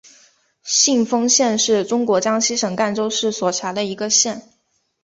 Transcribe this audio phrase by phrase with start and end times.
[0.63, 4.41] 信丰县是中国江西省赣州市所辖的一个县。